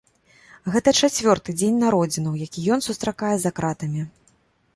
[0.75, 4.01] Гэта чацвёрты дзень народзінаў, які ён сустракае за кратамі.